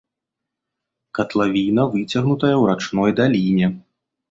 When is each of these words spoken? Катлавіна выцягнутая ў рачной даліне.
Катлавіна 1.19 1.85
выцягнутая 1.93 2.51
ў 2.61 2.73
рачной 2.73 3.17
даліне. 3.23 3.73